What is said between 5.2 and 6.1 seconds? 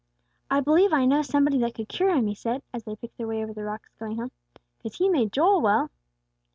Joel well."